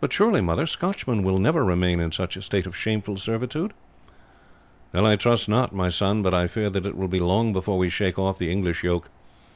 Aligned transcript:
"But 0.00 0.12
surely, 0.12 0.40
mother, 0.40 0.66
Scotchmen 0.66 1.22
will 1.22 1.38
never 1.38 1.64
remain 1.64 2.00
in 2.00 2.10
such 2.10 2.36
a 2.36 2.42
state 2.42 2.66
of 2.66 2.76
shameful 2.76 3.16
servitude!" 3.16 3.72
"I 4.92 5.14
trust 5.14 5.48
not, 5.48 5.72
my 5.72 5.88
son; 5.88 6.20
but 6.20 6.34
I 6.34 6.48
fear 6.48 6.68
that 6.68 6.84
it 6.84 6.96
will 6.96 7.06
be 7.06 7.20
long 7.20 7.52
before 7.52 7.78
we 7.78 7.88
shake 7.88 8.18
off 8.18 8.38
the 8.40 8.50
English 8.50 8.82
yoke. 8.82 9.08